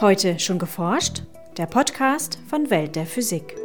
Heute 0.00 0.38
schon 0.38 0.60
geforscht? 0.60 1.22
Der 1.56 1.66
Podcast 1.66 2.38
von 2.48 2.70
Welt 2.70 2.94
der 2.94 3.04
Physik. 3.04 3.56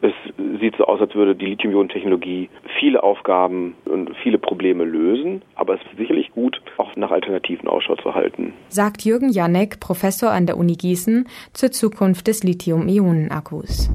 Es 0.00 0.12
sieht 0.58 0.76
so 0.78 0.84
aus, 0.84 0.98
als 0.98 1.14
würde 1.14 1.36
die 1.36 1.44
Lithium-Ionen-Technologie 1.44 2.48
viele 2.78 3.02
Aufgaben 3.02 3.74
und 3.84 4.16
viele 4.22 4.38
Probleme 4.38 4.84
lösen, 4.84 5.42
aber 5.56 5.74
es 5.74 5.80
ist 5.82 5.98
sicherlich 5.98 6.30
gut, 6.30 6.62
auch 6.78 6.96
nach 6.96 7.10
Alternativen 7.10 7.68
Ausschau 7.68 7.96
zu 7.96 8.14
halten. 8.14 8.54
Sagt 8.70 9.04
Jürgen 9.04 9.28
Janek, 9.28 9.78
Professor 9.78 10.30
an 10.30 10.46
der 10.46 10.56
Uni 10.56 10.76
Gießen, 10.76 11.28
zur 11.52 11.70
Zukunft 11.70 12.28
des 12.28 12.42
Lithium-Ionen-Akkus. 12.42 13.90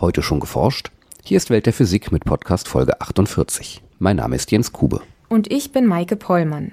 Heute 0.00 0.22
schon 0.22 0.40
geforscht? 0.40 0.90
Hier 1.24 1.36
ist 1.36 1.50
Welt 1.50 1.66
der 1.66 1.72
Physik 1.72 2.10
mit 2.10 2.24
Podcast 2.24 2.68
Folge 2.68 3.00
48. 3.00 3.80
Mein 4.00 4.16
Name 4.16 4.34
ist 4.34 4.50
Jens 4.50 4.72
Kube. 4.72 5.02
Und 5.28 5.52
ich 5.52 5.70
bin 5.70 5.86
Maike 5.86 6.16
Pollmann. 6.16 6.72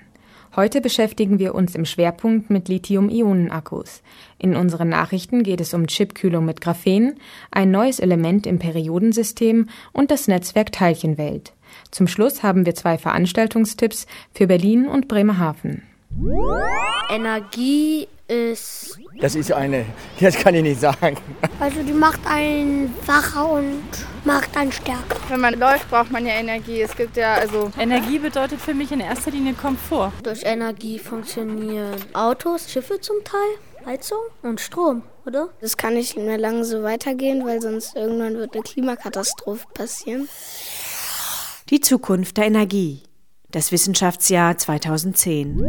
Heute 0.54 0.82
beschäftigen 0.82 1.40
wir 1.40 1.56
uns 1.56 1.76
im 1.76 1.86
Schwerpunkt 1.86 2.50
mit 2.50 2.68
Lithium-Ionen-Akkus. 2.68 4.02
In 4.38 4.58
unseren 4.58 4.90
Nachrichten 4.90 5.44
geht 5.44 5.62
es 5.62 5.74
um 5.74 5.88
Chipkühlung 5.88 6.44
mit 6.44 6.60
Graphen, 6.60 7.16
ein 7.52 7.72
neues 7.72 8.00
Element 8.00 8.46
im 8.46 8.60
Periodensystem 8.60 9.70
und 9.94 10.12
das 10.12 10.28
Netzwerk 10.28 10.74
Teilchenwelt. 10.74 11.54
Zum 11.90 12.08
Schluss 12.08 12.44
haben 12.44 12.66
wir 12.66 12.76
zwei 12.76 12.98
Veranstaltungstipps 12.98 14.08
für 14.34 14.48
Berlin 14.48 14.88
und 14.88 15.08
Bremerhaven. 15.08 15.84
Energie 17.10 18.10
ist. 18.28 19.00
Das 19.20 19.36
ist 19.36 19.52
eine, 19.52 19.86
das 20.20 20.36
kann 20.36 20.56
ich 20.56 20.64
nicht 20.64 20.82
sagen. 20.82 21.18
Also 21.60 21.84
die 21.84 21.94
macht 21.94 22.22
einen 22.26 22.94
wacher 23.06 23.52
und 23.52 23.84
macht 24.24 24.56
einen 24.56 24.72
stärker. 24.72 25.18
Wenn 25.30 25.42
man 25.42 25.60
läuft, 25.60 25.90
braucht 25.90 26.12
man 26.12 26.26
ja 26.26 26.34
Energie. 26.34 26.82
Es 26.82 26.96
gibt 26.96 27.18
ja 27.18 27.36
also. 27.36 27.72
Energie 27.78 28.20
bedeutet 28.20 28.60
für 28.62 28.74
mich 28.74 28.92
in 28.92 29.00
erster 29.00 29.32
Linie 29.32 29.54
Komfort. 29.54 30.12
Durch 30.24 30.44
Energie 30.44 30.98
funktionieren 30.98 31.96
Autos, 32.14 32.72
Schiffe 32.72 33.00
zum 33.00 33.18
Teil, 33.24 33.86
Heizung 33.86 34.20
und 34.44 34.60
Strom, 34.60 35.04
oder? 35.26 35.50
Das 35.62 35.78
kann 35.78 35.94
nicht 35.94 36.18
mehr 36.18 36.38
lange 36.38 36.66
so 36.66 36.84
weitergehen, 36.84 37.46
weil 37.46 37.62
sonst 37.62 37.96
irgendwann 37.96 38.36
wird 38.36 38.54
eine 38.54 38.64
Klimakatastrophe 38.64 39.66
passieren. 39.74 40.28
Die 41.70 41.80
Zukunft 41.80 42.38
der 42.38 42.46
Energie. 42.46 43.04
Das 43.50 43.72
Wissenschaftsjahr 43.72 44.58
2010. 44.58 45.66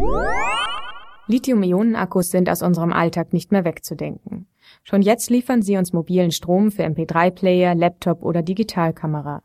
Lithium-Ionen-Akkus 1.32 2.30
sind 2.30 2.50
aus 2.50 2.62
unserem 2.62 2.92
Alltag 2.92 3.32
nicht 3.32 3.52
mehr 3.52 3.64
wegzudenken. 3.64 4.46
Schon 4.84 5.00
jetzt 5.00 5.30
liefern 5.30 5.62
sie 5.62 5.78
uns 5.78 5.94
mobilen 5.94 6.30
Strom 6.30 6.70
für 6.70 6.82
MP3-Player, 6.82 7.74
Laptop 7.74 8.22
oder 8.22 8.42
Digitalkamera. 8.42 9.42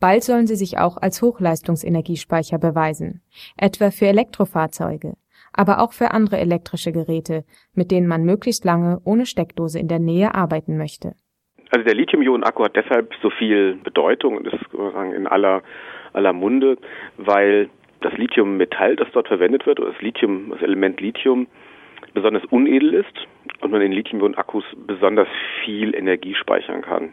Bald 0.00 0.24
sollen 0.24 0.46
sie 0.46 0.56
sich 0.56 0.78
auch 0.78 0.96
als 0.96 1.20
Hochleistungsenergiespeicher 1.20 2.58
beweisen, 2.58 3.20
etwa 3.58 3.90
für 3.90 4.06
Elektrofahrzeuge, 4.06 5.16
aber 5.52 5.82
auch 5.82 5.92
für 5.92 6.12
andere 6.12 6.38
elektrische 6.38 6.92
Geräte, 6.92 7.44
mit 7.74 7.90
denen 7.90 8.06
man 8.06 8.24
möglichst 8.24 8.64
lange 8.64 8.98
ohne 9.04 9.26
Steckdose 9.26 9.78
in 9.78 9.88
der 9.88 9.98
Nähe 9.98 10.34
arbeiten 10.34 10.78
möchte. 10.78 11.12
Also 11.70 11.84
der 11.84 11.94
Lithium-Ionen-Akku 11.94 12.64
hat 12.64 12.74
deshalb 12.74 13.12
so 13.22 13.28
viel 13.28 13.74
Bedeutung 13.84 14.38
und 14.38 14.46
ist 14.46 14.58
sozusagen 14.72 15.12
in 15.12 15.26
aller, 15.26 15.62
aller 16.14 16.32
Munde, 16.32 16.78
weil 17.18 17.68
das 18.00 18.12
Lithiummetall, 18.16 18.96
das 18.96 19.08
dort 19.12 19.28
verwendet 19.28 19.66
wird, 19.66 19.80
oder 19.80 19.92
das 19.92 20.00
Lithium, 20.00 20.50
das 20.50 20.62
Element 20.62 21.00
Lithium, 21.00 21.46
besonders 22.14 22.44
unedel 22.46 22.94
ist 22.94 23.26
und 23.60 23.70
man 23.70 23.82
in 23.82 23.92
Lithium-Ionen-Akkus 23.92 24.64
besonders 24.86 25.28
viel 25.64 25.94
Energie 25.94 26.34
speichern 26.34 26.82
kann. 26.82 27.12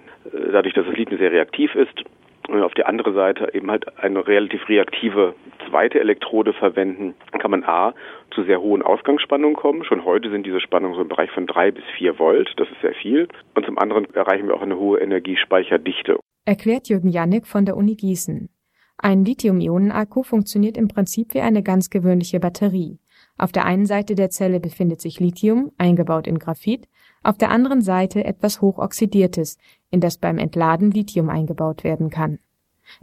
Dadurch, 0.51 0.73
dass 0.73 0.85
das 0.85 0.95
Lithium 0.95 1.19
sehr 1.19 1.31
reaktiv 1.31 1.73
ist 1.75 2.03
und 2.47 2.61
auf 2.61 2.73
der 2.75 2.87
anderen 2.87 3.15
Seite 3.15 3.49
eben 3.53 3.71
halt 3.71 3.97
eine 3.97 4.27
relativ 4.27 4.69
reaktive 4.69 5.33
zweite 5.67 5.99
Elektrode 5.99 6.53
verwenden, 6.53 7.15
kann 7.39 7.51
man 7.51 7.63
A 7.63 7.93
zu 8.31 8.43
sehr 8.43 8.61
hohen 8.61 8.83
Ausgangsspannungen 8.83 9.55
kommen. 9.55 9.83
Schon 9.83 10.05
heute 10.05 10.29
sind 10.29 10.45
diese 10.45 10.61
Spannungen 10.61 10.95
so 10.95 11.01
im 11.01 11.09
Bereich 11.09 11.31
von 11.31 11.47
drei 11.47 11.71
bis 11.71 11.83
vier 11.97 12.19
Volt, 12.19 12.53
das 12.57 12.69
ist 12.69 12.81
sehr 12.81 12.93
viel. 12.93 13.27
Und 13.55 13.65
zum 13.65 13.79
anderen 13.79 14.05
erreichen 14.13 14.47
wir 14.47 14.55
auch 14.55 14.61
eine 14.61 14.77
hohe 14.77 14.99
Energiespeicherdichte. 14.99 16.19
Erklärt 16.45 16.89
Jürgen 16.89 17.09
Jannik 17.09 17.47
von 17.47 17.65
der 17.65 17.75
Uni 17.75 17.95
Gießen. 17.95 18.49
Ein 18.97 19.25
Lithium-Ionen-Akku 19.25 20.23
funktioniert 20.23 20.77
im 20.77 20.87
Prinzip 20.87 21.33
wie 21.33 21.41
eine 21.41 21.63
ganz 21.63 21.89
gewöhnliche 21.89 22.39
Batterie. 22.39 22.99
Auf 23.37 23.51
der 23.51 23.65
einen 23.65 23.85
Seite 23.85 24.15
der 24.15 24.29
Zelle 24.29 24.59
befindet 24.59 25.01
sich 25.01 25.19
Lithium, 25.19 25.71
eingebaut 25.77 26.27
in 26.27 26.39
Graphit, 26.39 26.87
auf 27.21 27.37
der 27.37 27.51
anderen 27.51 27.81
Seite 27.81 28.23
etwas 28.23 28.61
hochoxidiertes, 28.61 29.57
in 29.89 29.99
das 29.99 30.17
beim 30.17 30.37
Entladen 30.37 30.91
Lithium 30.91 31.29
eingebaut 31.29 31.83
werden 31.83 32.09
kann. 32.09 32.39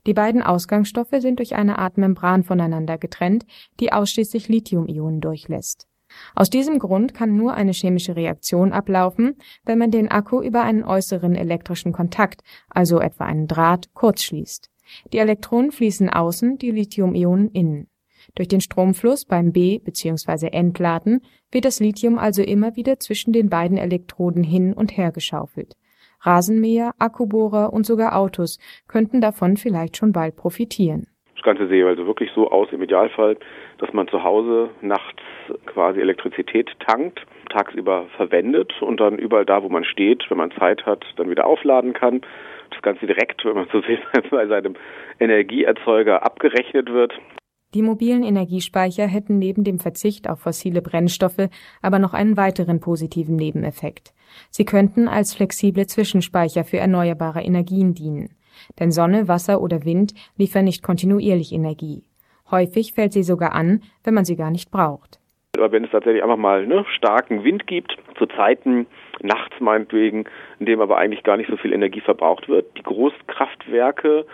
Die 0.07 0.15
beiden 0.15 0.43
Ausgangsstoffe 0.43 1.15
sind 1.19 1.41
durch 1.41 1.57
eine 1.57 1.79
Art 1.79 1.99
Membran 1.99 2.45
voneinander 2.45 2.99
getrennt, 2.99 3.45
die 3.81 3.93
ausschließlich 3.93 4.49
Lithium-Ionen 4.49 5.21
durchlässt. 5.21 5.89
Aus 6.35 6.51
diesem 6.51 6.79
Grund 6.79 7.15
kann 7.15 7.37
nur 7.37 7.55
eine 7.55 7.73
chemische 7.73 8.17
Reaktion 8.17 8.73
ablaufen, 8.73 9.37
wenn 9.65 9.79
man 9.79 9.91
den 9.91 10.11
Akku 10.11 10.41
über 10.41 10.63
einen 10.63 10.85
äußeren 10.85 11.35
elektrischen 11.35 11.93
Kontakt, 11.93 12.43
also 12.69 13.01
etwa 13.01 13.25
einen 13.25 13.49
Draht, 13.49 13.93
kurzschließt. 13.95 14.72
Die 15.13 15.19
Elektronen 15.19 15.73
fließen 15.73 16.11
außen, 16.11 16.59
die 16.59 16.71
Lithium-Ionen 16.71 17.51
innen. 17.51 17.89
Durch 18.35 18.49
den 18.49 18.61
Stromfluss 18.61 19.25
beim 19.25 19.53
B 19.53 19.79
bzw. 19.79 20.49
Entladen 20.53 21.23
wird 21.51 21.65
das 21.65 21.81
Lithium 21.81 22.19
also 22.19 22.43
immer 22.43 22.77
wieder 22.77 22.99
zwischen 22.99 23.33
den 23.33 23.51
beiden 23.51 23.79
Elektroden 23.79 24.45
hin 24.45 24.73
und 24.73 24.97
her 24.97 25.13
geschaufelt. 25.13 25.75
Rasenmäher, 26.21 26.93
Akkubohrer 26.99 27.73
und 27.73 27.85
sogar 27.85 28.17
Autos 28.17 28.59
könnten 28.87 29.21
davon 29.21 29.57
vielleicht 29.57 29.97
schon 29.97 30.13
bald 30.13 30.37
profitieren. 30.37 31.09
Das 31.35 31.43
Ganze 31.43 31.67
sehe 31.67 31.85
also 31.85 32.07
wirklich 32.07 32.31
so 32.37 32.53
aus 32.53 32.69
im 32.71 32.83
Idealfall, 32.83 33.37
dass 33.79 33.93
man 33.93 34.07
zu 34.07 34.23
Hause 34.23 34.71
nachts 34.81 35.21
quasi 35.67 36.01
Elektrizität 36.01 36.71
tankt, 36.79 37.21
tagsüber 37.51 38.07
verwendet 38.17 38.81
und 38.81 39.01
dann 39.01 39.19
überall 39.19 39.45
da, 39.45 39.65
wo 39.65 39.69
man 39.69 39.85
steht, 39.85 40.25
wenn 40.29 40.39
man 40.39 40.53
Zeit 40.53 40.87
hat, 40.87 41.05
dann 41.17 41.29
wieder 41.29 41.45
aufladen 41.45 41.95
kann. 41.95 42.21
Das 42.73 42.83
Ganze 42.83 43.07
direkt, 43.07 43.45
wenn 43.45 43.55
man 43.55 43.69
so 43.73 43.83
will, 43.87 43.99
bei 44.31 44.47
seinem 44.47 44.75
Energieerzeuger 45.21 46.25
abgerechnet 46.25 46.93
wird. 46.93 47.13
Die 47.75 47.83
mobilen 47.83 48.23
Energiespeicher 48.23 49.07
hätten 49.07 49.39
neben 49.39 49.65
dem 49.65 49.79
Verzicht 49.79 50.29
auf 50.29 50.41
fossile 50.41 50.83
Brennstoffe 50.83 51.49
aber 51.81 51.99
noch 51.99 52.13
einen 52.13 52.37
weiteren 52.37 52.81
positiven 52.81 53.37
Nebeneffekt. 53.37 54.13
Sie 54.51 54.67
könnten 54.67 55.09
als 55.09 55.35
flexible 55.35 55.87
Zwischenspeicher 55.87 56.65
für 56.65 56.79
erneuerbare 56.79 57.41
Energien 57.43 57.95
dienen. 57.95 58.35
Denn 58.79 58.91
Sonne, 58.91 59.27
Wasser 59.27 59.63
oder 59.63 59.85
Wind 59.85 60.13
liefern 60.37 60.67
nicht 60.67 60.83
kontinuierlich 60.83 61.53
Energie. 61.53 62.05
Häufig 62.51 62.93
fällt 62.93 63.15
sie 63.15 63.23
sogar 63.23 63.53
an, 63.53 63.83
wenn 64.05 64.13
man 64.13 64.27
sie 64.27 64.37
gar 64.37 64.51
nicht 64.51 64.71
braucht. 64.71 65.19
Aber 65.57 65.73
wenn 65.73 65.85
es 65.85 65.91
tatsächlich 65.91 66.23
einfach 66.23 66.37
mal 66.37 66.67
ne, 66.67 66.85
starken 66.97 67.45
Wind 67.45 67.67
gibt, 67.67 67.97
zu 68.19 68.27
Zeiten 68.27 68.87
nachts 69.23 69.61
meinetwegen, 69.61 70.25
in 70.59 70.67
dem 70.67 70.81
aber 70.81 70.99
eigentlich 70.99 71.23
gar 71.23 71.37
nicht 71.37 71.51
so 71.51 71.57
viel 71.57 71.73
Energie 71.73 72.01
verbraucht 72.01 72.49
wird, 72.49 72.67
die 72.77 72.83
Großkraftwerke 72.83 74.27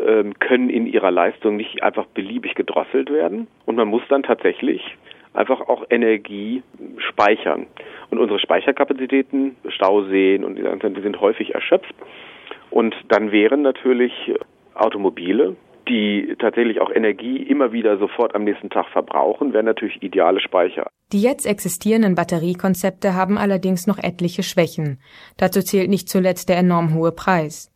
ähm, 0.00 0.38
können 0.38 0.70
in 0.70 0.86
ihrer 0.86 1.10
Leistung 1.10 1.56
nicht 1.56 1.82
einfach 1.82 2.06
beliebig 2.06 2.54
gedrosselt 2.54 3.10
werden. 3.10 3.46
Und 3.66 3.76
man 3.76 3.88
muss 3.88 4.02
dann 4.08 4.22
tatsächlich 4.22 4.96
einfach 5.34 5.60
auch 5.60 5.84
Energie 5.90 6.62
speichern. 6.98 7.66
Und 8.10 8.18
unsere 8.18 8.38
Speicherkapazitäten, 8.38 9.56
Stauseen 9.68 10.44
und 10.44 10.56
die 10.56 11.00
sind 11.00 11.20
häufig 11.20 11.54
erschöpft. 11.54 11.94
Und 12.70 12.94
dann 13.08 13.32
wären 13.32 13.62
natürlich 13.62 14.12
Automobile, 14.74 15.56
die 15.88 16.36
tatsächlich 16.38 16.80
auch 16.80 16.90
Energie 16.90 17.36
immer 17.36 17.72
wieder 17.72 17.98
sofort 17.98 18.34
am 18.34 18.44
nächsten 18.44 18.70
Tag 18.70 18.86
verbrauchen, 18.88 19.52
wären 19.52 19.66
natürlich 19.66 20.02
ideale 20.02 20.40
Speicher. 20.40 20.88
Die 21.12 21.22
jetzt 21.22 21.46
existierenden 21.46 22.14
Batteriekonzepte 22.14 23.14
haben 23.14 23.38
allerdings 23.38 23.86
noch 23.86 23.98
etliche 23.98 24.42
Schwächen. 24.42 24.98
Dazu 25.36 25.60
zählt 25.60 25.90
nicht 25.90 26.08
zuletzt 26.08 26.48
der 26.48 26.58
enorm 26.58 26.94
hohe 26.94 27.12
Preis. 27.12 27.70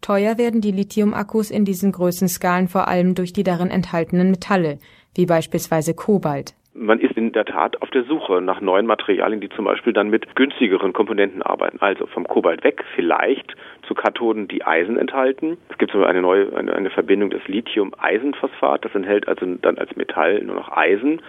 Teuer 0.00 0.36
werden 0.36 0.60
die 0.60 0.72
Lithium-Akkus 0.72 1.50
in 1.50 1.64
diesen 1.64 1.92
Größenskalen 1.92 2.68
vor 2.68 2.88
allem 2.88 3.14
durch 3.14 3.32
die 3.32 3.44
darin 3.44 3.70
enthaltenen 3.70 4.30
Metalle, 4.30 4.78
wie 5.14 5.26
beispielsweise 5.26 5.94
Kobalt. 5.94 6.54
Man 6.74 7.00
ist 7.00 7.18
in 7.18 7.32
der 7.32 7.44
Tat 7.44 7.82
auf 7.82 7.90
der 7.90 8.04
Suche 8.04 8.40
nach 8.40 8.62
neuen 8.62 8.86
Materialien, 8.86 9.40
die 9.40 9.50
zum 9.50 9.66
Beispiel 9.66 9.92
dann 9.92 10.08
mit 10.08 10.34
günstigeren 10.36 10.94
Komponenten 10.94 11.42
arbeiten. 11.42 11.78
Also 11.80 12.06
vom 12.06 12.26
Kobalt 12.26 12.64
weg, 12.64 12.82
vielleicht 12.94 13.54
zu 13.86 13.94
Kathoden, 13.94 14.48
die 14.48 14.64
Eisen 14.64 14.96
enthalten. 14.96 15.58
Es 15.68 15.76
gibt 15.76 15.92
so 15.92 16.02
eine 16.04 16.22
neue 16.22 16.56
eine, 16.56 16.72
eine 16.74 16.88
Verbindung 16.88 17.28
des 17.28 17.46
Lithium-Eisenphosphat. 17.46 18.86
Das 18.86 18.94
enthält 18.94 19.28
also 19.28 19.44
dann 19.60 19.76
als 19.76 19.94
Metall 19.96 20.42
nur 20.42 20.56
noch 20.56 20.74
Eisen. 20.74 21.20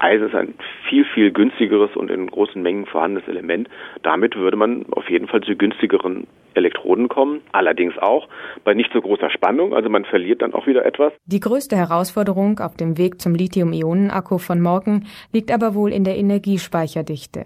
Eisen 0.00 0.28
ist 0.28 0.34
ein 0.34 0.54
viel, 0.88 1.04
viel 1.04 1.30
günstigeres 1.30 1.94
und 1.94 2.10
in 2.10 2.26
großen 2.26 2.60
Mengen 2.62 2.86
vorhandenes 2.86 3.28
Element. 3.28 3.68
Damit 4.02 4.34
würde 4.34 4.56
man 4.56 4.86
auf 4.92 5.08
jeden 5.10 5.28
Fall 5.28 5.42
zu 5.42 5.54
günstigeren 5.54 6.26
Elektroden 6.54 7.08
kommen. 7.08 7.42
Allerdings 7.52 7.96
auch 7.98 8.28
bei 8.64 8.74
nicht 8.74 8.90
so 8.92 9.00
großer 9.00 9.30
Spannung. 9.30 9.74
Also 9.74 9.88
man 9.88 10.04
verliert 10.04 10.42
dann 10.42 10.54
auch 10.54 10.66
wieder 10.66 10.84
etwas. 10.84 11.12
Die 11.26 11.40
größte 11.40 11.76
Herausforderung 11.76 12.58
auf 12.60 12.76
dem 12.76 12.98
Weg 12.98 13.20
zum 13.20 13.34
Lithium-Ionen-Akku 13.34 14.38
von 14.38 14.60
morgen 14.60 15.06
liegt 15.32 15.52
aber 15.52 15.74
wohl 15.74 15.92
in 15.92 16.04
der 16.04 16.16
Energiespeicherdichte. 16.16 17.44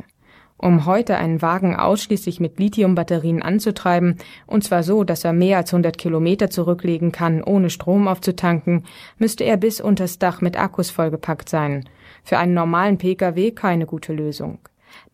Um 0.65 0.87
heute 0.87 1.19
einen 1.19 1.43
Wagen 1.43 1.77
ausschließlich 1.77 2.41
mit 2.41 2.59
Lithiumbatterien 2.59 3.43
anzutreiben, 3.43 4.17
und 4.47 4.65
zwar 4.65 4.83
so, 4.83 5.05
dass 5.05 5.23
er 5.23 5.35
mehr 5.35 5.59
als 5.59 5.75
100 5.75 5.99
Kilometer 5.99 6.49
zurücklegen 6.49 7.13
kann, 7.13 7.43
ohne 7.43 7.69
Strom 7.69 8.09
aufzutanken, 8.09 8.85
müsste 9.19 9.45
er 9.45 9.59
bis 9.59 9.83
unters 9.83 10.19
Dach 10.19 10.41
mit 10.41 10.59
Akkus 10.59 10.89
vollgepackt 10.89 11.51
sein. 11.51 11.87
Für 12.23 12.39
einen 12.39 12.55
normalen 12.55 12.97
Pkw 12.97 13.51
keine 13.51 13.85
gute 13.85 14.15
Lösung. 14.15 14.59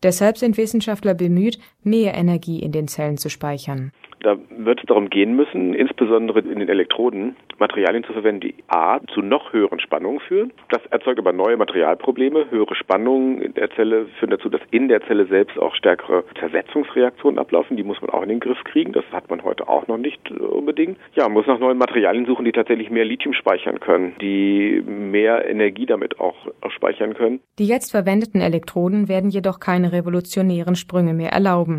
Deshalb 0.03 0.37
sind 0.37 0.55
Wissenschaftler 0.55 1.15
bemüht, 1.15 1.59
mehr 1.83 2.13
Energie 2.13 2.59
in 2.59 2.71
den 2.71 2.87
Zellen 2.87 3.17
zu 3.17 3.29
speichern. 3.29 3.91
Da 4.21 4.37
wird 4.55 4.79
es 4.79 4.85
darum 4.85 5.09
gehen 5.09 5.35
müssen, 5.35 5.73
insbesondere 5.73 6.39
in 6.41 6.59
den 6.59 6.69
Elektroden 6.69 7.35
Materialien 7.57 8.03
zu 8.03 8.13
verwenden, 8.13 8.41
die 8.41 8.55
A 8.67 8.99
zu 9.13 9.21
noch 9.21 9.53
höheren 9.53 9.79
Spannungen 9.79 10.19
führen. 10.19 10.51
Das 10.69 10.81
erzeugt 10.87 11.19
aber 11.19 11.31
neue 11.31 11.57
Materialprobleme. 11.57 12.51
Höhere 12.51 12.75
Spannungen 12.75 13.41
in 13.41 13.53
der 13.53 13.69
Zelle 13.71 14.07
führen 14.19 14.31
dazu, 14.31 14.49
dass 14.49 14.61
in 14.71 14.89
der 14.89 15.01
Zelle 15.07 15.27
selbst 15.27 15.57
auch 15.57 15.75
stärkere 15.75 16.23
Zersetzungsreaktionen 16.39 17.39
ablaufen. 17.39 17.77
Die 17.77 17.83
muss 17.83 18.01
man 18.01 18.09
auch 18.09 18.23
in 18.23 18.29
den 18.29 18.39
Griff 18.39 18.57
kriegen. 18.63 18.93
Das 18.93 19.05
hat 19.11 19.29
man 19.29 19.43
heute 19.43 19.69
auch 19.69 19.87
noch 19.87 19.97
nicht 19.97 20.29
unbedingt. 20.31 20.97
Ja, 21.13 21.23
man 21.23 21.33
muss 21.33 21.47
nach 21.47 21.59
neuen 21.59 21.77
Materialien 21.77 22.25
suchen, 22.25 22.45
die 22.45 22.51
tatsächlich 22.51 22.89
mehr 22.89 23.05
Lithium 23.05 23.33
speichern 23.33 23.79
können, 23.79 24.13
die 24.21 24.83
mehr 24.85 25.47
Energie 25.47 25.85
damit 25.85 26.19
auch, 26.19 26.35
auch 26.61 26.71
speichern 26.71 27.13
können. 27.13 27.39
Die 27.59 27.67
jetzt 27.67 27.91
verwendeten 27.91 28.41
Elektroden 28.41 29.07
werden 29.07 29.29
jedoch 29.29 29.59
keine 29.59 29.91
revolutionären 29.91 30.75
Sprünge 30.75 31.13
mehr 31.13 31.31
erlauben. 31.31 31.70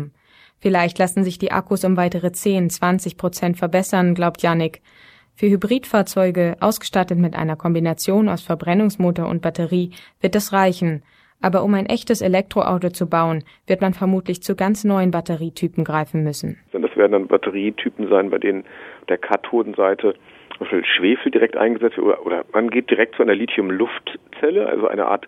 Vielleicht 0.59 0.97
lassen 0.99 1.23
sich 1.23 1.37
die 1.37 1.51
Akkus 1.51 1.83
um 1.83 1.97
weitere 1.97 2.31
10, 2.31 2.69
20 2.69 3.17
Prozent 3.17 3.57
verbessern, 3.57 4.15
glaubt 4.15 4.41
Yannick. 4.41 4.81
Für 5.35 5.47
Hybridfahrzeuge, 5.47 6.57
ausgestattet 6.59 7.17
mit 7.17 7.35
einer 7.35 7.55
Kombination 7.55 8.29
aus 8.29 8.43
Verbrennungsmotor 8.43 9.27
und 9.27 9.41
Batterie, 9.41 9.91
wird 10.21 10.35
das 10.35 10.53
reichen. 10.53 11.03
Aber 11.41 11.63
um 11.63 11.73
ein 11.73 11.87
echtes 11.87 12.21
Elektroauto 12.21 12.89
zu 12.89 13.09
bauen, 13.09 13.43
wird 13.67 13.81
man 13.81 13.93
vermutlich 13.93 14.41
zu 14.41 14.55
ganz 14.55 14.85
neuen 14.85 15.11
Batterietypen 15.11 15.83
greifen 15.83 16.23
müssen. 16.23 16.57
Das 16.71 16.95
werden 16.95 17.11
dann 17.11 17.27
Batterietypen 17.27 18.07
sein, 18.07 18.29
bei 18.29 18.37
denen 18.37 18.63
der 19.09 19.17
Kathodenseite 19.17 20.15
Schwefel 20.83 21.31
direkt 21.31 21.57
eingesetzt 21.57 21.97
wird 21.97 22.19
oder 22.25 22.45
man 22.53 22.69
geht 22.69 22.89
direkt 22.89 23.15
zu 23.15 23.23
einer 23.23 23.35
Lithium-Luftzelle, 23.35 24.67
also 24.67 24.87
eine 24.87 25.07
Art 25.07 25.27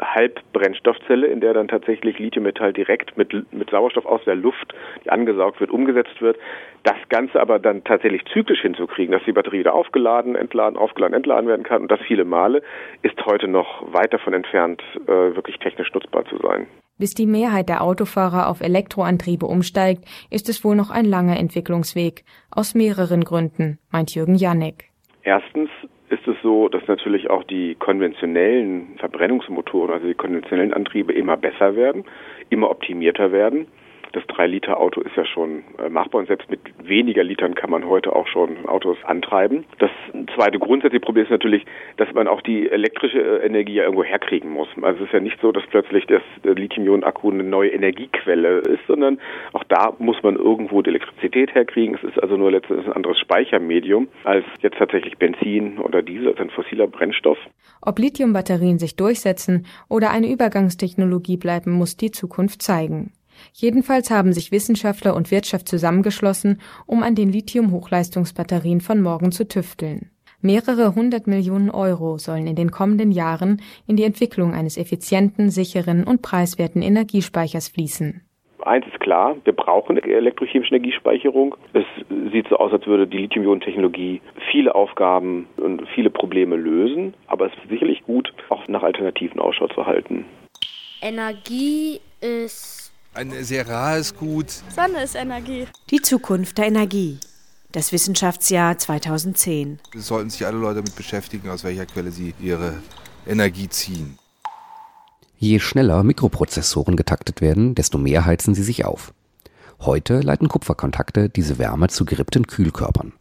Halbbrennstoffzelle, 0.00 1.26
in 1.26 1.40
der 1.40 1.54
dann 1.54 1.68
tatsächlich 1.68 2.18
Lithiummetall 2.18 2.72
direkt 2.72 3.16
mit, 3.16 3.32
mit 3.52 3.70
Sauerstoff 3.70 4.06
aus 4.06 4.20
der 4.24 4.34
Luft, 4.34 4.74
die 5.04 5.10
angesaugt 5.10 5.60
wird, 5.60 5.70
umgesetzt 5.70 6.20
wird. 6.20 6.38
Das 6.82 6.96
Ganze 7.08 7.40
aber 7.40 7.58
dann 7.58 7.84
tatsächlich 7.84 8.24
zyklisch 8.32 8.62
hinzukriegen, 8.62 9.12
dass 9.12 9.24
die 9.24 9.32
Batterie 9.32 9.60
wieder 9.60 9.74
aufgeladen, 9.74 10.36
entladen, 10.36 10.76
aufgeladen, 10.76 11.14
entladen 11.14 11.48
werden 11.48 11.64
kann 11.64 11.82
und 11.82 11.90
das 11.90 12.00
viele 12.06 12.24
Male, 12.24 12.62
ist 13.02 13.24
heute 13.26 13.48
noch 13.48 13.92
weit 13.92 14.12
davon 14.12 14.32
entfernt, 14.32 14.82
äh, 15.06 15.08
wirklich 15.08 15.58
technisch 15.58 15.92
nutzbar 15.92 16.24
zu 16.26 16.38
sein. 16.38 16.66
Bis 16.98 17.14
die 17.14 17.26
Mehrheit 17.26 17.68
der 17.68 17.82
Autofahrer 17.82 18.48
auf 18.48 18.60
Elektroantriebe 18.60 19.46
umsteigt, 19.46 20.04
ist 20.30 20.48
es 20.48 20.64
wohl 20.64 20.74
noch 20.74 20.90
ein 20.90 21.04
langer 21.04 21.38
Entwicklungsweg. 21.38 22.24
Aus 22.50 22.74
mehreren 22.74 23.22
Gründen, 23.22 23.78
meint 23.92 24.14
Jürgen 24.14 24.34
Janek. 24.34 24.90
Erstens 25.22 25.70
ist 26.10 26.26
es 26.26 26.36
so, 26.42 26.68
dass 26.68 26.86
natürlich 26.86 27.30
auch 27.30 27.44
die 27.44 27.74
konventionellen 27.74 28.96
Verbrennungsmotoren, 28.98 29.94
also 29.94 30.06
die 30.06 30.14
konventionellen 30.14 30.72
Antriebe 30.72 31.12
immer 31.12 31.36
besser 31.36 31.76
werden, 31.76 32.04
immer 32.50 32.70
optimierter 32.70 33.32
werden 33.32 33.66
das 34.12 34.24
3-Liter-Auto 34.24 35.00
ist 35.00 35.16
ja 35.16 35.24
schon 35.24 35.64
äh, 35.78 35.88
machbar 35.88 36.20
und 36.20 36.26
selbst 36.28 36.50
mit 36.50 36.60
weniger 36.82 37.22
Litern 37.24 37.54
kann 37.54 37.70
man 37.70 37.86
heute 37.86 38.14
auch 38.14 38.26
schon 38.26 38.66
Autos 38.66 38.96
antreiben. 39.04 39.64
Das 39.78 39.90
zweite 40.34 40.58
grundsätzliche 40.58 41.00
Problem 41.00 41.24
ist 41.24 41.30
natürlich, 41.30 41.64
dass 41.96 42.12
man 42.14 42.28
auch 42.28 42.40
die 42.42 42.70
elektrische 42.70 43.18
äh, 43.18 43.46
Energie 43.46 43.74
ja 43.74 43.84
irgendwo 43.84 44.04
herkriegen 44.04 44.50
muss. 44.50 44.68
Also 44.82 45.00
es 45.00 45.06
ist 45.06 45.12
ja 45.12 45.20
nicht 45.20 45.40
so, 45.40 45.52
dass 45.52 45.64
plötzlich 45.66 46.06
das 46.06 46.22
Lithium-Ionen-Akku 46.42 47.30
eine 47.30 47.42
neue 47.42 47.70
Energiequelle 47.70 48.58
ist, 48.58 48.86
sondern 48.86 49.18
auch 49.52 49.64
da 49.64 49.92
muss 49.98 50.22
man 50.22 50.36
irgendwo 50.36 50.82
die 50.82 50.90
Elektrizität 50.90 51.54
herkriegen. 51.54 51.96
Es 51.96 52.04
ist 52.04 52.22
also 52.22 52.36
nur 52.36 52.50
letztendlich 52.50 52.86
ein 52.86 52.94
anderes 52.94 53.18
Speichermedium 53.18 54.08
als 54.24 54.44
jetzt 54.60 54.78
tatsächlich 54.78 55.18
Benzin 55.18 55.78
oder 55.78 56.02
Diesel, 56.02 56.28
also 56.28 56.42
ein 56.42 56.50
fossiler 56.50 56.86
Brennstoff. 56.86 57.38
Ob 57.82 57.98
Lithium-Batterien 57.98 58.78
sich 58.78 58.96
durchsetzen 58.96 59.66
oder 59.88 60.10
eine 60.10 60.30
Übergangstechnologie 60.30 61.36
bleiben, 61.36 61.72
muss 61.72 61.96
die 61.96 62.10
Zukunft 62.10 62.62
zeigen. 62.62 63.12
Jedenfalls 63.52 64.10
haben 64.10 64.32
sich 64.32 64.52
Wissenschaftler 64.52 65.14
und 65.14 65.30
Wirtschaft 65.30 65.68
zusammengeschlossen, 65.68 66.60
um 66.86 67.02
an 67.02 67.14
den 67.14 67.30
Lithium-Hochleistungsbatterien 67.30 68.80
von 68.80 69.00
morgen 69.00 69.32
zu 69.32 69.46
tüfteln. 69.46 70.10
Mehrere 70.40 70.94
hundert 70.94 71.26
Millionen 71.26 71.68
Euro 71.68 72.18
sollen 72.18 72.46
in 72.46 72.54
den 72.54 72.70
kommenden 72.70 73.10
Jahren 73.10 73.60
in 73.88 73.96
die 73.96 74.04
Entwicklung 74.04 74.54
eines 74.54 74.76
effizienten, 74.76 75.50
sicheren 75.50 76.04
und 76.04 76.22
preiswerten 76.22 76.80
Energiespeichers 76.80 77.68
fließen. 77.68 78.22
Eins 78.60 78.86
ist 78.86 79.00
klar, 79.00 79.36
wir 79.44 79.52
brauchen 79.52 79.96
elektrochemische 79.96 80.74
Energiespeicherung. 80.74 81.56
Es 81.72 81.84
sieht 82.32 82.48
so 82.48 82.56
aus, 82.56 82.72
als 82.72 82.86
würde 82.86 83.06
die 83.06 83.18
Lithium-Ionen-Technologie 83.18 84.20
viele 84.50 84.74
Aufgaben 84.74 85.46
und 85.56 85.88
viele 85.94 86.10
Probleme 86.10 86.54
lösen, 86.54 87.14
aber 87.28 87.46
es 87.46 87.52
ist 87.54 87.70
sicherlich 87.70 88.02
gut, 88.02 88.32
auch 88.50 88.68
nach 88.68 88.82
Alternativen 88.82 89.40
Ausschau 89.40 89.68
zu 89.68 89.86
halten. 89.86 90.24
Energie 91.00 92.00
ist 92.20 92.77
ein 93.14 93.32
sehr 93.44 93.68
rares 93.68 94.14
Gut. 94.14 94.46
Sonne 94.74 95.02
ist 95.02 95.14
Energie. 95.14 95.66
Die 95.90 96.00
Zukunft 96.00 96.58
der 96.58 96.66
Energie. 96.66 97.18
Das 97.72 97.92
Wissenschaftsjahr 97.92 98.78
2010. 98.78 99.78
Es 99.94 100.06
sollten 100.06 100.30
sich 100.30 100.46
alle 100.46 100.56
Leute 100.56 100.76
damit 100.76 100.96
beschäftigen, 100.96 101.50
aus 101.50 101.64
welcher 101.64 101.86
Quelle 101.86 102.10
sie 102.10 102.34
ihre 102.40 102.74
Energie 103.26 103.68
ziehen. 103.68 104.18
Je 105.36 105.60
schneller 105.60 106.02
Mikroprozessoren 106.02 106.96
getaktet 106.96 107.40
werden, 107.40 107.74
desto 107.74 107.98
mehr 107.98 108.24
heizen 108.24 108.54
sie 108.54 108.62
sich 108.62 108.84
auf. 108.84 109.12
Heute 109.80 110.20
leiten 110.20 110.48
Kupferkontakte 110.48 111.28
diese 111.28 111.58
Wärme 111.58 111.88
zu 111.88 112.04
gerippten 112.04 112.46
Kühlkörpern. 112.46 113.12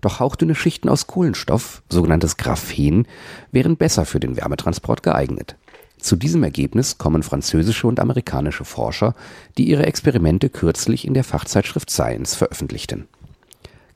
Doch 0.00 0.20
hauchdünne 0.20 0.54
Schichten 0.54 0.88
aus 0.88 1.06
Kohlenstoff, 1.06 1.82
sogenanntes 1.88 2.36
Graphen, 2.36 3.06
wären 3.52 3.76
besser 3.76 4.04
für 4.04 4.20
den 4.20 4.36
Wärmetransport 4.36 5.02
geeignet. 5.02 5.56
Zu 6.02 6.16
diesem 6.16 6.42
Ergebnis 6.42 6.98
kommen 6.98 7.22
französische 7.22 7.86
und 7.86 8.00
amerikanische 8.00 8.64
Forscher, 8.64 9.14
die 9.56 9.68
ihre 9.68 9.86
Experimente 9.86 10.50
kürzlich 10.50 11.06
in 11.06 11.14
der 11.14 11.22
Fachzeitschrift 11.22 11.90
Science 11.90 12.34
veröffentlichten. 12.34 13.06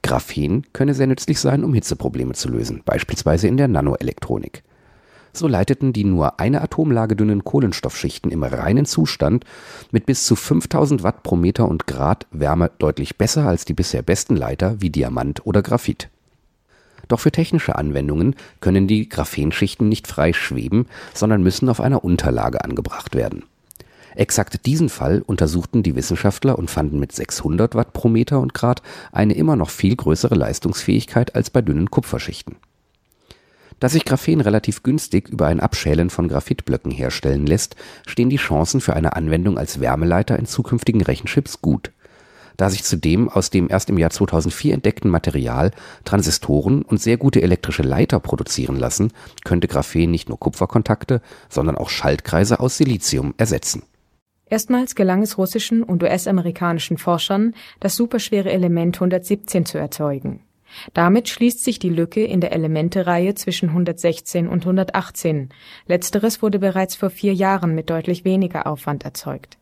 Graphen 0.04 0.64
könne 0.72 0.94
sehr 0.94 1.08
nützlich 1.08 1.40
sein, 1.40 1.64
um 1.64 1.74
Hitzeprobleme 1.74 2.34
zu 2.34 2.48
lösen, 2.48 2.82
beispielsweise 2.84 3.48
in 3.48 3.56
der 3.56 3.66
Nanoelektronik. 3.66 4.62
So 5.32 5.48
leiteten 5.48 5.92
die 5.92 6.04
nur 6.04 6.38
eine 6.38 6.62
Atomlage 6.62 7.16
dünnen 7.16 7.42
Kohlenstoffschichten 7.42 8.30
im 8.30 8.44
reinen 8.44 8.86
Zustand 8.86 9.44
mit 9.90 10.06
bis 10.06 10.24
zu 10.26 10.36
5000 10.36 11.02
Watt 11.02 11.24
pro 11.24 11.34
Meter 11.34 11.66
und 11.66 11.88
Grad 11.88 12.28
Wärme 12.30 12.70
deutlich 12.78 13.18
besser 13.18 13.48
als 13.48 13.64
die 13.64 13.74
bisher 13.74 14.02
besten 14.02 14.36
Leiter 14.36 14.80
wie 14.80 14.90
Diamant 14.90 15.44
oder 15.44 15.60
Graphit. 15.60 16.08
Doch 17.08 17.20
für 17.20 17.32
technische 17.32 17.76
Anwendungen 17.76 18.34
können 18.60 18.86
die 18.86 19.08
Graphenschichten 19.08 19.88
nicht 19.88 20.06
frei 20.06 20.32
schweben, 20.32 20.86
sondern 21.14 21.42
müssen 21.42 21.68
auf 21.68 21.80
einer 21.80 22.04
Unterlage 22.04 22.64
angebracht 22.64 23.14
werden. 23.14 23.44
Exakt 24.16 24.64
diesen 24.64 24.88
Fall 24.88 25.22
untersuchten 25.26 25.82
die 25.82 25.94
Wissenschaftler 25.94 26.58
und 26.58 26.70
fanden 26.70 26.98
mit 26.98 27.12
600 27.12 27.74
Watt 27.74 27.92
pro 27.92 28.08
Meter 28.08 28.40
und 28.40 28.54
Grad 28.54 28.80
eine 29.12 29.34
immer 29.34 29.56
noch 29.56 29.68
viel 29.68 29.94
größere 29.94 30.34
Leistungsfähigkeit 30.34 31.34
als 31.34 31.50
bei 31.50 31.60
dünnen 31.60 31.90
Kupferschichten. 31.90 32.56
Da 33.78 33.90
sich 33.90 34.06
Graphen 34.06 34.40
relativ 34.40 34.82
günstig 34.82 35.28
über 35.28 35.48
ein 35.48 35.60
Abschälen 35.60 36.08
von 36.08 36.28
Graphitblöcken 36.28 36.90
herstellen 36.90 37.46
lässt, 37.46 37.76
stehen 38.06 38.30
die 38.30 38.36
Chancen 38.36 38.80
für 38.80 38.94
eine 38.94 39.14
Anwendung 39.16 39.58
als 39.58 39.80
Wärmeleiter 39.80 40.38
in 40.38 40.46
zukünftigen 40.46 41.02
Rechenchips 41.02 41.60
gut 41.60 41.92
da 42.56 42.70
sich 42.70 42.84
zudem 42.84 43.28
aus 43.28 43.50
dem 43.50 43.68
erst 43.70 43.90
im 43.90 43.98
Jahr 43.98 44.10
2004 44.10 44.74
entdeckten 44.74 45.10
Material 45.10 45.70
Transistoren 46.04 46.82
und 46.82 47.00
sehr 47.00 47.16
gute 47.16 47.42
elektrische 47.42 47.82
Leiter 47.82 48.20
produzieren 48.20 48.76
lassen, 48.76 49.12
könnte 49.44 49.68
Graphen 49.68 50.10
nicht 50.10 50.28
nur 50.28 50.38
Kupferkontakte, 50.38 51.20
sondern 51.48 51.76
auch 51.76 51.90
Schaltkreise 51.90 52.60
aus 52.60 52.76
Silizium 52.76 53.34
ersetzen. 53.36 53.82
Erstmals 54.48 54.94
gelang 54.94 55.22
es 55.22 55.38
russischen 55.38 55.82
und 55.82 56.02
US-amerikanischen 56.02 56.98
Forschern, 56.98 57.54
das 57.80 57.96
superschwere 57.96 58.52
Element 58.52 58.96
117 58.96 59.66
zu 59.66 59.78
erzeugen. 59.78 60.42
Damit 60.94 61.28
schließt 61.28 61.62
sich 61.62 61.78
die 61.78 61.90
Lücke 61.90 62.24
in 62.24 62.40
der 62.40 62.52
Elementereihe 62.52 63.34
zwischen 63.34 63.70
116 63.70 64.48
und 64.48 64.62
118. 64.62 65.50
Letzteres 65.86 66.42
wurde 66.42 66.58
bereits 66.58 66.96
vor 66.96 67.10
vier 67.10 67.34
Jahren 67.34 67.74
mit 67.74 67.90
deutlich 67.90 68.24
weniger 68.24 68.66
Aufwand 68.66 69.04
erzeugt 69.04 69.58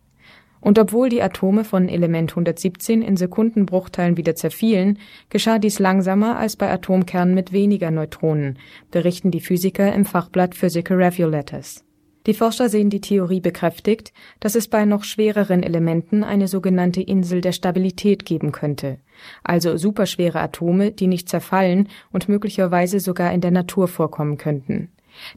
und 0.65 0.79
obwohl 0.79 1.11
die 1.11 1.21
Atome 1.21 1.63
von 1.63 1.91
Element 1.91 2.33
117 2.33 3.03
in 3.03 3.19
Sekundenbruchteilen 3.19 4.17
wieder 4.17 4.35
zerfielen, 4.35 4.99
geschah 5.29 5.59
dies 5.59 5.79
langsamer 5.79 6.39
als 6.39 6.57
bei 6.57 6.71
Atomkernen 6.71 7.35
mit 7.35 7.53
weniger 7.53 7.91
Neutronen, 7.91 8.59
berichten 8.91 9.31
die 9.31 9.43
Physiker 9.43 9.93
im 9.93 10.07
Fachblatt 10.07 10.55
Physical 10.55 10.97
Review 10.97 11.29
Letters. 11.29 11.85
Die 12.27 12.33
Forscher 12.33 12.71
sehen 12.71 12.89
die 12.89 13.03
Theorie 13.03 13.41
bekräftigt, 13.41 14.15
dass 14.41 14.55
es 14.55 14.69
bei 14.69 14.87
noch 14.87 15.05
schwereren 15.05 15.63
Elementen 15.63 16.25
eine 16.25 16.49
sogenannte 16.49 17.03
Insel 17.03 17.43
der 17.43 17.53
Stabilität 17.53 18.25
geben 18.25 18.51
könnte, 18.51 19.01
also 19.43 19.77
superschwere 19.77 20.41
Atome, 20.41 20.93
die 20.93 21.09
nicht 21.09 21.29
zerfallen 21.29 21.91
und 22.11 22.31
möglicherweise 22.31 23.01
sogar 23.01 23.35
in 23.35 23.43
der 23.43 23.51
Natur 23.51 23.87
vorkommen 23.87 24.39
könnten 24.39 24.94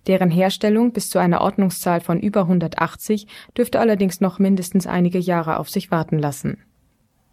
Deren 0.08 0.32
Herstellung 0.32 0.94
bis 0.94 1.10
zu 1.10 1.20
einer 1.20 1.42
Ordnungszahl 1.42 2.02
von 2.02 2.20
über 2.20 2.42
180 2.42 3.28
dürfte 3.58 3.80
allerdings 3.80 4.22
noch 4.22 4.40
mindestens 4.40 4.88
einige 4.88 5.20
Jahre 5.20 5.60
auf 5.60 5.70
sich 5.70 5.92
warten 5.92 6.20
lassen. 6.20 6.64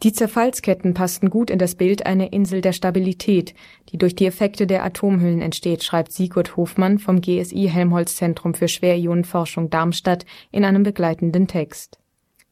Die 0.02 0.12
Zerfallsketten 0.12 0.92
passten 0.92 1.30
gut 1.30 1.48
in 1.48 1.58
das 1.58 1.76
Bild 1.76 2.04
einer 2.04 2.32
Insel 2.32 2.60
der 2.60 2.72
Stabilität, 2.72 3.54
die 3.88 3.96
durch 3.96 4.14
die 4.14 4.26
Effekte 4.26 4.66
der 4.66 4.84
Atomhüllen 4.84 5.40
entsteht, 5.40 5.82
schreibt 5.82 6.12
Sigurd 6.12 6.58
Hofmann 6.58 6.98
vom 6.98 7.22
GSI 7.22 7.70
Helmholtz 7.72 8.16
Zentrum 8.16 8.52
für 8.52 8.68
Schwerionenforschung 8.68 9.70
Darmstadt 9.70 10.26
in 10.50 10.64
einem 10.64 10.82
begleitenden 10.82 11.46
Text. 11.46 11.98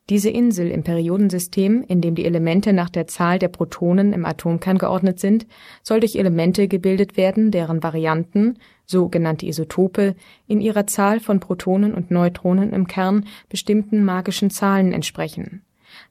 Diese 0.09 0.31
Insel 0.31 0.71
im 0.71 0.83
Periodensystem, 0.83 1.85
in 1.87 2.01
dem 2.01 2.15
die 2.15 2.25
Elemente 2.25 2.73
nach 2.73 2.91
der 2.91 3.07
Zahl 3.07 3.39
der 3.39 3.49
Protonen 3.49 4.13
im 4.13 4.25
Atomkern 4.25 4.79
geordnet 4.79 5.21
sind, 5.21 5.47
soll 5.83 6.01
durch 6.01 6.17
Elemente 6.17 6.69
gebildet 6.69 7.17
werden, 7.17 7.51
deren 7.51 7.83
Varianten, 7.83 8.59
so 8.93 9.09
genannte 9.09 9.47
Isotope, 9.47 10.15
in 10.47 10.61
ihrer 10.61 10.87
Zahl 10.87 11.19
von 11.19 11.41
Protonen 11.41 11.93
und 11.93 12.13
Neutronen 12.13 12.73
im 12.73 12.87
Kern 12.87 13.27
bestimmten 13.49 14.05
magischen 14.05 14.51
Zahlen 14.51 14.93
entsprechen. 14.93 15.63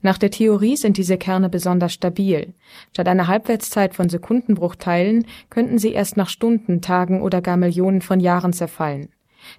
Nach 0.02 0.18
der 0.18 0.32
Theorie 0.32 0.76
sind 0.76 0.98
diese 0.98 1.18
Kerne 1.18 1.50
besonders 1.50 1.94
stabil. 1.94 2.54
Statt 2.92 3.08
einer 3.08 3.28
Halbwertszeit 3.28 3.96
von 3.96 4.10
Sekundenbruchteilen 4.10 5.26
könnten 5.50 5.78
sie 5.78 5.94
erst 5.94 6.18
nach 6.18 6.30
Stunden, 6.30 6.82
Tagen 6.82 7.22
oder 7.22 7.42
gar 7.42 7.58
Millionen 7.58 8.02
von 8.02 8.20
Jahren 8.20 8.54
zerfallen. 8.54 9.10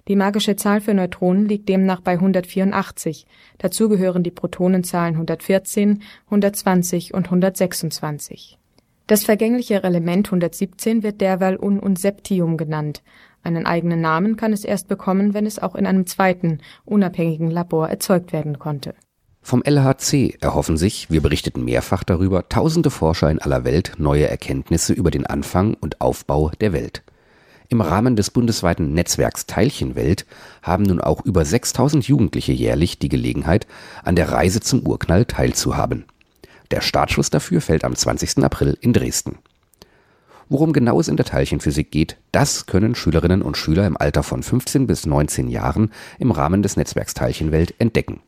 Die 0.07 0.15
magische 0.15 0.55
Zahl 0.55 0.79
für 0.79 0.93
Neutronen 0.93 1.47
liegt 1.47 1.67
demnach 1.67 1.99
bei 1.99 2.13
184, 2.13 3.25
dazu 3.57 3.89
gehören 3.89 4.23
die 4.23 4.31
Protonenzahlen 4.31 5.15
114, 5.15 6.03
120 6.27 7.13
und 7.13 7.25
126. 7.25 8.57
Das 9.07 9.25
vergängliche 9.25 9.83
Element 9.83 10.27
117 10.27 11.03
wird 11.03 11.21
derweil 11.21 11.57
Un 11.57 11.79
und 11.79 11.99
Septium 11.99 12.57
genannt, 12.57 13.03
einen 13.43 13.65
eigenen 13.65 13.99
Namen 13.99 14.37
kann 14.37 14.53
es 14.53 14.63
erst 14.63 14.87
bekommen, 14.87 15.33
wenn 15.33 15.45
es 15.45 15.59
auch 15.59 15.75
in 15.75 15.85
einem 15.85 16.07
zweiten, 16.07 16.59
unabhängigen 16.85 17.51
Labor 17.51 17.89
erzeugt 17.89 18.31
werden 18.31 18.57
konnte. 18.57 18.95
Vom 19.41 19.61
LHC 19.61 20.37
erhoffen 20.39 20.77
sich, 20.77 21.11
wir 21.11 21.21
berichteten 21.21 21.65
mehrfach 21.65 22.05
darüber, 22.05 22.47
tausende 22.47 22.89
Forscher 22.89 23.29
in 23.29 23.39
aller 23.39 23.65
Welt 23.65 23.93
neue 23.97 24.29
Erkenntnisse 24.29 24.93
über 24.93 25.11
den 25.11 25.25
Anfang 25.25 25.73
und 25.73 25.99
Aufbau 25.99 26.51
der 26.61 26.71
Welt. 26.71 27.03
Im 27.67 27.81
Rahmen 27.81 28.15
des 28.15 28.31
bundesweiten 28.31 28.93
Netzwerks 28.93 29.45
Teilchenwelt 29.45 30.25
haben 30.61 30.83
nun 30.83 31.01
auch 31.01 31.25
über 31.25 31.43
6000 31.43 32.07
Jugendliche 32.07 32.53
jährlich 32.53 32.99
die 32.99 33.09
Gelegenheit, 33.09 33.67
an 34.03 34.15
der 34.15 34.31
Reise 34.31 34.61
zum 34.61 34.87
Urknall 34.87 35.25
teilzuhaben. 35.25 36.05
Der 36.73 36.81
Startschuss 36.81 37.29
dafür 37.29 37.61
fällt 37.61 37.83
am 37.83 37.95
20. 37.95 38.43
April 38.43 38.75
in 38.81 38.93
Dresden. 38.93 39.37
Worum 40.49 40.73
genau 40.73 40.99
es 40.99 41.07
in 41.07 41.17
der 41.17 41.25
Teilchenphysik 41.27 41.91
geht, 41.91 42.17
das 42.31 42.65
können 42.65 42.95
Schülerinnen 42.95 43.43
und 43.43 43.57
Schüler 43.57 43.85
im 43.85 43.95
Alter 43.95 44.23
von 44.23 44.41
15 44.41 44.87
bis 44.87 45.05
19 45.05 45.49
Jahren 45.49 45.91
im 46.17 46.31
Rahmen 46.31 46.63
des 46.63 46.75
Netzwerks 46.75 47.13
Teilchenwelt 47.13 47.75
entdecken. 47.77 48.21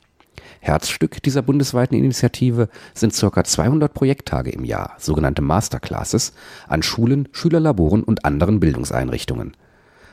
Herzstück 0.59 1.23
dieser 1.23 1.41
bundesweiten 1.41 1.97
Initiative 1.97 2.69
sind 2.93 3.19
ca. 3.19 3.43
200 3.43 3.91
Projekttage 3.91 4.51
im 4.51 4.63
Jahr, 4.63 4.93
sogenannte 4.99 5.41
Masterclasses, 5.41 6.33
an 6.67 6.83
Schulen, 6.83 7.27
Schülerlaboren 7.31 8.03
und 8.03 8.25
anderen 8.25 8.59
Bildungseinrichtungen. 8.59 9.57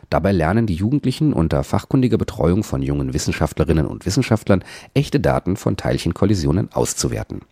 Dabei 0.08 0.32
lernen 0.32 0.66
die 0.66 0.76
Jugendlichen 0.76 1.34
unter 1.34 1.64
fachkundiger 1.64 2.16
Betreuung 2.16 2.64
von 2.64 2.80
jungen 2.80 3.12
Wissenschaftlerinnen 3.12 3.86
und 3.86 4.06
Wissenschaftlern 4.06 4.64
echte 4.94 5.20
Daten 5.20 5.56
von 5.58 5.76
Teilchenkollisionen 5.76 6.72
auszuwerten. 6.72 7.42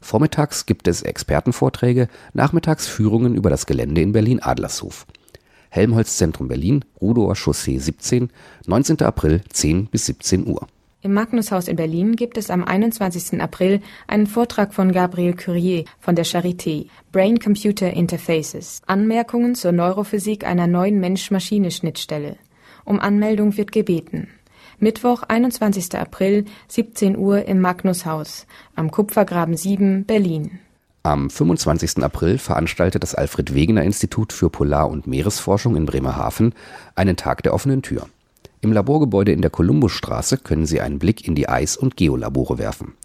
Vormittags 0.05 0.67
gibt 0.67 0.87
es 0.87 1.01
Expertenvorträge, 1.01 2.09
nachmittags 2.33 2.85
Führungen 2.85 3.33
über 3.33 3.49
das 3.49 3.65
Gelände 3.65 4.01
in 4.01 4.11
Berlin-Adlershof. 4.11 5.07
Helmholtz 5.71 6.17
Zentrum 6.17 6.47
Berlin, 6.47 6.85
Rudower 7.01 7.35
Chaussee 7.35 7.79
17, 7.79 8.29
19. 8.67 9.01
April 9.01 9.41
10 9.49 9.87
bis 9.87 10.05
17 10.05 10.45
Uhr. 10.45 10.67
Im 11.01 11.13
Magnushaus 11.13 11.67
in 11.67 11.75
Berlin 11.75 12.15
gibt 12.15 12.37
es 12.37 12.51
am 12.51 12.63
21. 12.63 13.41
April 13.41 13.81
einen 14.05 14.27
Vortrag 14.27 14.75
von 14.75 14.91
Gabriel 14.91 15.33
Curie 15.33 15.85
von 15.99 16.15
der 16.15 16.25
Charité, 16.25 16.85
Brain-Computer 17.11 17.91
Interfaces, 17.91 18.83
Anmerkungen 18.85 19.55
zur 19.55 19.71
Neurophysik 19.71 20.45
einer 20.45 20.67
neuen 20.67 20.99
Mensch-Maschine-Schnittstelle. 20.99 22.37
Um 22.83 22.99
Anmeldung 22.99 23.57
wird 23.57 23.71
gebeten. 23.71 24.27
Mittwoch, 24.79 25.23
21. 25.23 25.95
April, 25.95 26.45
17 26.67 27.17
Uhr 27.17 27.45
im 27.45 27.59
Magnushaus, 27.61 28.45
am 28.75 28.91
Kupfergraben 28.91 29.55
7, 29.55 30.05
Berlin. 30.05 30.59
Am 31.03 31.29
25. 31.29 32.03
April 32.03 32.39
veranstaltet 32.39 33.03
das 33.03 33.13
Alfred 33.13 33.53
Wegener 33.53 33.83
Institut 33.83 34.33
für 34.33 34.49
Polar- 34.49 34.89
und 34.89 35.05
Meeresforschung 35.05 35.75
in 35.75 35.85
Bremerhaven 35.85 36.53
einen 36.95 37.15
Tag 37.15 37.43
der 37.43 37.53
offenen 37.53 37.83
Tür. 37.83 38.07
Im 38.61 38.73
Laborgebäude 38.73 39.31
in 39.31 39.41
der 39.41 39.51
Kolumbusstraße 39.51 40.39
können 40.39 40.65
Sie 40.65 40.81
einen 40.81 40.97
Blick 40.97 41.27
in 41.27 41.35
die 41.35 41.47
Eis- 41.47 41.77
und 41.77 41.95
Geolabore 41.95 42.57
werfen. 42.57 42.95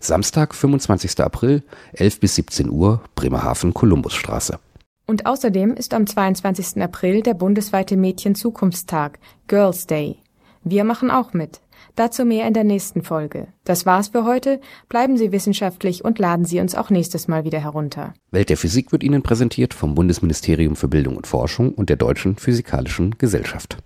Samstag, 0.00 0.54
25. 0.54 1.20
April, 1.20 1.62
11 1.92 2.20
bis 2.20 2.34
17 2.36 2.70
Uhr, 2.70 3.02
Bremerhaven-Kolumbusstraße. 3.14 4.58
Und 5.06 5.26
außerdem 5.26 5.74
ist 5.74 5.92
am 5.92 6.06
22. 6.06 6.82
April 6.82 7.22
der 7.22 7.34
bundesweite 7.34 7.96
Mädchen-Zukunftstag, 7.98 9.18
Girls 9.46 9.86
Day. 9.86 10.16
Wir 10.64 10.84
machen 10.84 11.10
auch 11.10 11.32
mit. 11.32 11.60
Dazu 11.96 12.24
mehr 12.24 12.46
in 12.46 12.54
der 12.54 12.64
nächsten 12.64 13.02
Folge. 13.02 13.48
Das 13.64 13.84
war's 13.84 14.08
für 14.08 14.24
heute. 14.24 14.60
Bleiben 14.88 15.16
Sie 15.16 15.32
wissenschaftlich 15.32 16.04
und 16.04 16.18
laden 16.18 16.44
Sie 16.44 16.60
uns 16.60 16.74
auch 16.74 16.90
nächstes 16.90 17.28
Mal 17.28 17.44
wieder 17.44 17.58
herunter. 17.58 18.14
Welt 18.30 18.48
der 18.48 18.56
Physik 18.56 18.92
wird 18.92 19.02
Ihnen 19.02 19.22
präsentiert 19.22 19.74
vom 19.74 19.94
Bundesministerium 19.94 20.76
für 20.76 20.88
Bildung 20.88 21.16
und 21.16 21.26
Forschung 21.26 21.74
und 21.74 21.90
der 21.90 21.96
Deutschen 21.96 22.36
Physikalischen 22.36 23.18
Gesellschaft. 23.18 23.78